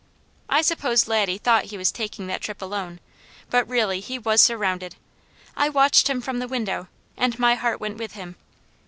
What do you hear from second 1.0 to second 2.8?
Laddie thought he was taking that trip